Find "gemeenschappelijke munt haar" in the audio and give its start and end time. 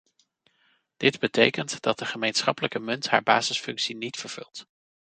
2.05-3.23